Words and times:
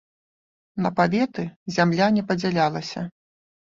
На 0.85 0.91
паветы 1.01 1.47
зямля 1.79 2.11
не 2.19 2.27
падзялялася. 2.35 3.09